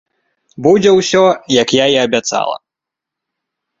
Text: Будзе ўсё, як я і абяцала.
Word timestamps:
Будзе 0.67 0.93
ўсё, 0.99 1.21
як 1.61 1.69
я 1.83 1.87
і 1.97 1.99
абяцала. 2.07 2.57